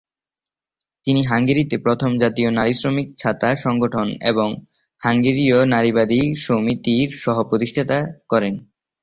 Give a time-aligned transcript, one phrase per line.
[1.07, 4.49] তিনি হাঙ্গেরিতে প্রথম জাতীয় নারী শ্রমিক ছাতা সংগঠন এবং
[5.01, 7.99] হাঙ্গেরীয় নারীবাদী সমিতির সহ-প্রতিষ্ঠা
[8.29, 8.53] করেন।